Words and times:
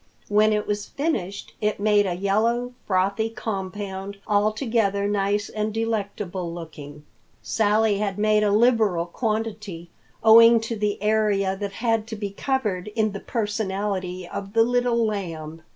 When 0.29 0.51
it 0.51 0.65
was 0.65 0.87
finished, 0.87 1.53
it 1.61 1.79
made 1.79 2.07
a 2.07 2.15
yellow, 2.15 2.73
frothy 2.87 3.29
compound, 3.29 4.17
altogether 4.25 5.07
nice 5.07 5.47
and 5.47 5.71
delectable 5.71 6.51
looking. 6.51 7.03
Sally 7.43 7.99
had 7.99 8.17
made 8.17 8.41
a 8.41 8.51
liberal 8.51 9.05
quantity, 9.05 9.91
owing 10.23 10.59
to 10.61 10.75
the 10.75 10.99
area 11.03 11.55
that 11.55 11.73
had 11.85 12.07
to 12.07 12.15
be 12.15 12.31
covered 12.31 12.87
in 12.95 13.11
the 13.11 13.19
personality 13.19 14.27
of 14.27 14.53
the 14.53 14.63
Little 14.63 15.05
Lamb. 15.05 15.61